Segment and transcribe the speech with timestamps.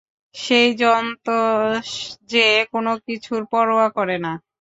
[0.35, 1.37] সেই জন্তু
[2.29, 4.31] যে কোনোকিছুর পরোয়া করে না।